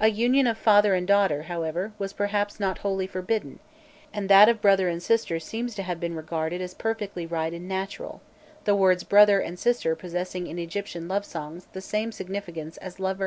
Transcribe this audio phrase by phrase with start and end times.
[0.00, 3.58] A union of father and daughter, however, was perhaps not wholly forbidden,[*]
[4.14, 7.68] and that of brother and sister seems to have been regarded as perfectly right and
[7.68, 8.22] natural;
[8.64, 12.94] the words brother and sister possessing in Egyptian love songs the same significance as lover
[12.94, 13.26] and mistress with